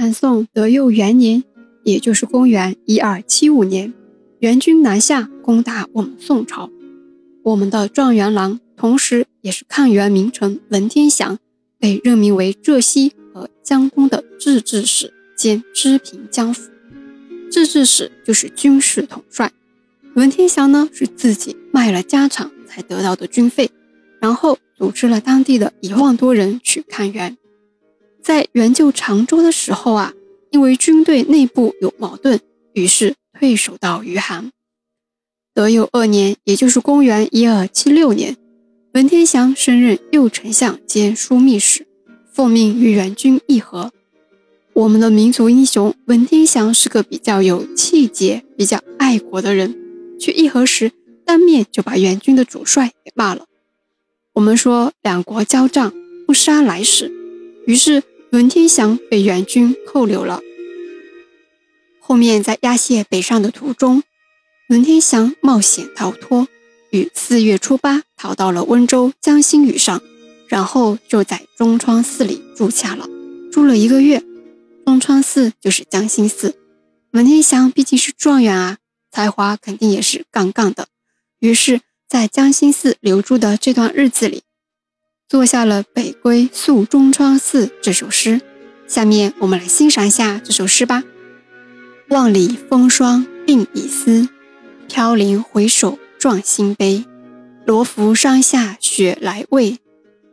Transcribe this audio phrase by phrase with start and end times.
[0.00, 1.44] 南宋德佑元年，
[1.84, 3.92] 也就是公元一二七五年，
[4.38, 6.70] 元军南下攻打我们宋朝。
[7.42, 11.36] 我们的状元郎，同时也是抗元名臣文天祥，
[11.78, 16.70] 被任命为浙西和江东的制置使兼知平江府。
[17.50, 19.52] 制置使就是军事统帅。
[20.14, 23.70] 文天祥呢，是自己卖了家产才得到的军费，
[24.18, 27.36] 然后组织了当地的一万多人去抗元。
[28.22, 30.12] 在援救常州的时候啊，
[30.50, 32.38] 因为军队内部有矛盾，
[32.74, 34.52] 于是退守到余杭。
[35.54, 38.36] 德佑二年，也就是公元一二七六年，
[38.94, 41.86] 文天祥升任右丞相兼枢密使，
[42.32, 43.90] 奉命与援军议和。
[44.74, 49.76] 我们的民族英雄文天祥是个比较有气节、比较爱国的人，
[50.18, 50.92] 去议和时
[51.24, 53.46] 当面就把援军的主帅给骂了。
[54.34, 55.92] 我们说两国交战，
[56.26, 57.10] 不杀来使，
[57.66, 58.02] 于是。
[58.32, 60.40] 文天祥被元军扣留了。
[61.98, 64.04] 后面在押解北上的途中，
[64.68, 66.46] 文天祥冒险逃脱，
[66.90, 70.00] 于四月初八逃到了温州江心屿上，
[70.46, 73.08] 然后就在中川寺里住下了，
[73.50, 74.22] 住了一个月。
[74.86, 76.54] 中川寺就是江心寺。
[77.10, 78.78] 文天祥毕竟是状元啊，
[79.10, 80.86] 才华肯定也是杠杠的，
[81.40, 84.44] 于是，在江心寺留住的这段日子里。
[85.30, 88.40] 做下了《北归宿中川寺》这首诗，
[88.88, 91.04] 下面我们来欣赏一下这首诗吧。
[92.08, 94.28] 万里风霜鬓已丝，
[94.88, 97.04] 飘零回首壮心悲。
[97.64, 99.78] 罗浮山下雪来未？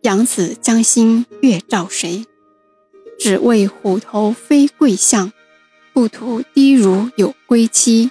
[0.00, 2.24] 扬子江心月照谁？
[3.18, 5.30] 只为虎头飞桂巷，
[5.92, 8.10] 不图低如有归期。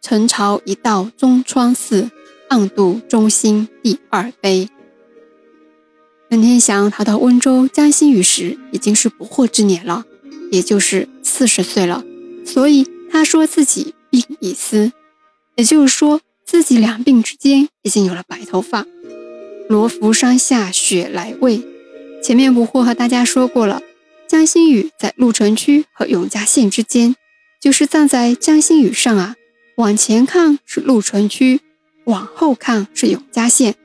[0.00, 2.08] 陈朝一到中川寺，
[2.48, 4.68] 暗度中心第二杯。
[6.30, 10.04] 文天祥逃到温州江心屿时，已经是不惑之年了，
[10.52, 12.04] 也就是四十岁了。
[12.44, 14.92] 所以他说自己鬓已丝，
[15.56, 18.84] 也就是说自己两鬓之间已经有了白头发。
[19.70, 21.62] 罗浮山下雪来未？
[22.22, 23.80] 前面不惑和大家说过了，
[24.28, 27.16] 江心屿在鹿城区和永嘉县之间，
[27.58, 29.34] 就是站在江心屿上啊，
[29.76, 31.60] 往前看是鹿城区，
[32.04, 33.76] 往后看是永嘉县。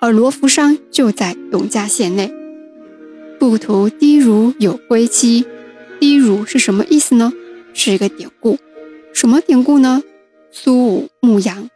[0.00, 2.32] 而罗浮山就在永嘉县内。
[3.38, 5.44] 不图低如有归期，
[6.00, 7.32] 低如是什么意思呢？
[7.74, 8.58] 是一个典故。
[9.12, 10.02] 什么典故呢？
[10.50, 11.68] 苏武牧羊，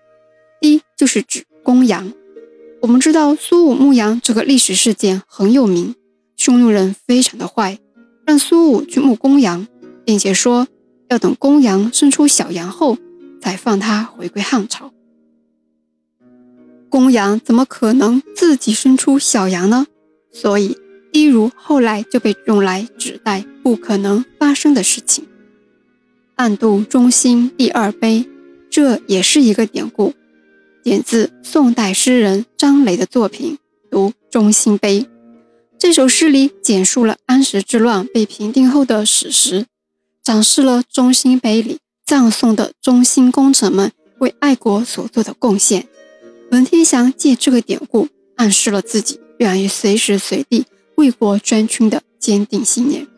[0.58, 2.12] 低就是指公羊。
[2.80, 5.94] 我们知道苏武牧羊这个历史事件很有名，
[6.36, 7.78] 匈奴人非常的坏，
[8.26, 9.66] 让苏武去牧公羊，
[10.04, 10.66] 并且说
[11.08, 12.96] 要等公羊生出小羊后，
[13.40, 14.93] 再放它回归汉朝。
[16.94, 19.88] 公羊怎么可能自己生出小羊呢？
[20.32, 20.78] 所以
[21.12, 25.26] 低如后来就被用来指代不可能发生的事情。
[26.36, 28.28] 暗度中心第二碑，
[28.70, 30.14] 这也是一个典故，
[30.84, 33.58] 点自宋代诗人张磊的作品
[33.90, 35.00] 《读中心碑》。
[35.76, 39.66] 这首诗里简述了安史之乱被平定后的史实，
[40.22, 43.90] 展示了中心碑里葬送的中心功臣们
[44.20, 45.88] 为爱国所做的贡献。
[46.54, 48.06] 文天祥借这个典故，
[48.36, 53.08] 暗示了自己愿意随时随地为国捐躯的坚定信念。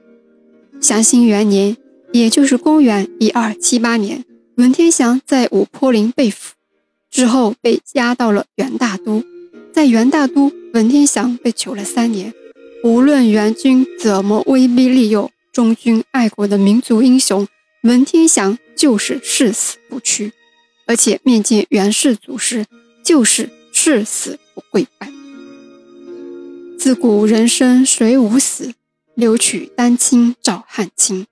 [0.80, 1.76] 祥兴元年，
[2.14, 4.24] 也就是公元一二七八年，
[4.56, 6.54] 文天祥在五坡林被俘，
[7.10, 9.22] 之后被押到了元大都。
[9.70, 12.32] 在元大都，文天祥被囚了三年。
[12.82, 17.46] 无论元军怎么威逼利诱，忠君爱国的民族英雄
[17.82, 20.32] 文天祥就是誓死不屈，
[20.86, 22.64] 而且面见元世祖时。
[23.06, 25.08] 就是誓死不跪拜。
[26.76, 28.74] 自古人生谁无死，
[29.14, 31.24] 留取丹青照汗青。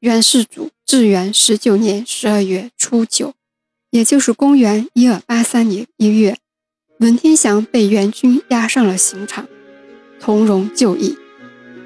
[0.00, 3.34] 元世祖至元十九年十二月初九，
[3.90, 6.38] 也就是公元一二八三年一月，
[7.00, 9.46] 文天祥被元军押上了刑场，
[10.18, 11.18] 从容就义，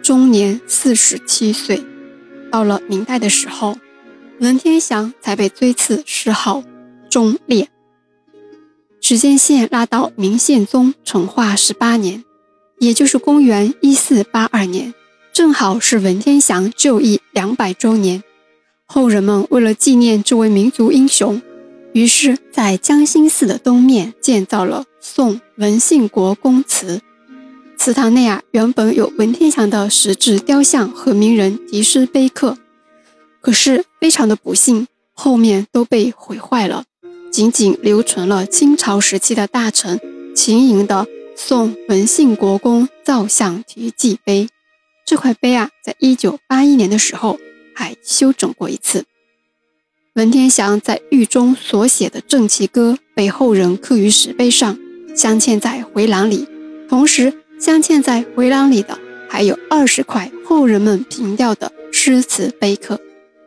[0.01, 1.85] 终年四十七岁。
[2.53, 3.77] 到了明代的时候，
[4.39, 6.63] 文天祥才被追赐谥号
[7.11, 7.69] 忠烈。
[9.09, 12.25] 时间线拉到明宪宗成化十八年，
[12.81, 14.93] 也就是公元一四八二年，
[15.33, 18.25] 正好是文天祥就义两百周年。
[18.85, 21.41] 后人们为了纪念这位民族英雄，
[21.93, 27.01] 于是，在江心寺的东面建造了宋文信国公祠。
[27.79, 32.59] 祠堂内啊，原本有文天祥的石质雕像和名人题诗碑刻，
[33.41, 36.83] 可是非常的不幸，后面都被毁坏了。
[37.31, 40.01] 仅仅留存了清朝时期的大臣
[40.35, 41.07] 秦寅的
[41.37, 44.49] 宋文信国公造像题记碑。
[45.05, 47.39] 这块碑啊，在一九八一年的时候
[47.75, 49.05] 还修整过一次。
[50.15, 54.79] 文天祥在狱中所写的《正气歌》被后人刻于石碑上，
[55.15, 56.49] 镶嵌在回廊里。
[56.89, 62.99] 同时，镶嵌在回廊里的还有二十块后人们凭吊的诗词碑刻，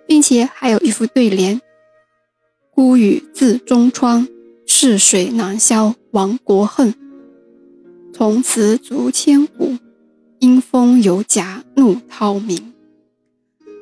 [0.06, 1.60] 并且还有一副对联
[2.80, 4.26] ：“孤雨自中窗，
[4.66, 6.94] 逝水难消亡国恨。
[8.14, 9.76] 从此足千古，
[10.40, 12.72] 阴风有甲怒涛鸣。”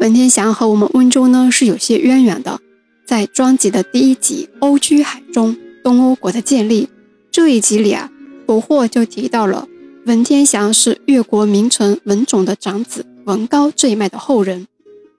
[0.02, 2.60] 文天祥和我们温州呢是有些渊源的。
[3.06, 6.90] 在专辑的第一集《欧居海》中，东欧国的建立
[7.30, 8.12] 这一集里啊，
[8.48, 9.68] 捕获就提到了
[10.08, 14.66] 文天祥是越国名臣文种的长子文高这一脉的后人，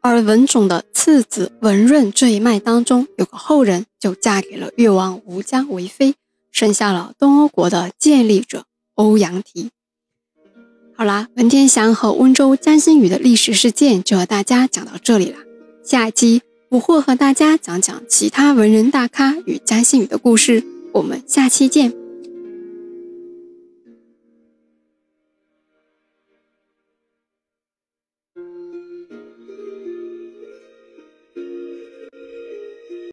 [0.00, 6.14] 而文种的次子文润这一脉当中有个后人就嫁给了越王吴江为妃，
[6.50, 8.64] 生下了东欧国的建立者
[8.94, 9.70] 欧阳提。
[10.96, 15.38] 好啦，文天祥和温州江心屿的历史事件就和大家讲到这里了，
[15.84, 16.42] 下一期。
[16.70, 20.62] 我会和大家讲讲其他文人大咖与江心屿的故事，
[20.92, 22.07] 我们下期见。